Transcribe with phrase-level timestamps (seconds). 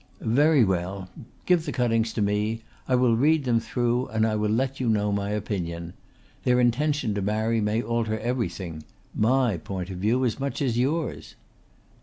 [0.23, 1.09] "Very well.
[1.45, 2.63] Give the cuttings to me!
[2.87, 5.93] I will read them through and I will let you know my opinion.
[6.43, 8.81] Their intention to marry may alter everything
[9.13, 11.35] my point of view as much as yours."